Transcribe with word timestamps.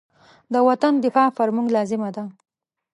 د 0.53 0.55
وطن 0.67 0.93
دفاع 1.05 1.29
پر 1.37 1.49
موږ 1.55 1.67
لازمه 1.75 2.09
ده. 2.15 2.23